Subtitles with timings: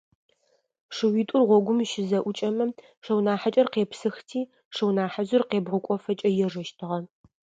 [0.95, 2.65] Шыуитӏу гъогум щызэӏукӏэмэ,
[3.05, 4.41] шыу нахьыкӏэр къепсыхти
[4.75, 6.99] шыу ныхьыжъыр къебгъукӏофэкӏэ ежэщтыгъэ.